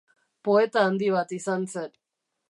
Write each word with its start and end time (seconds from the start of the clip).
Poeta 0.47 0.85
handi 0.85 1.09
bat 1.15 1.35
izan 1.37 1.67
zen. 1.75 1.93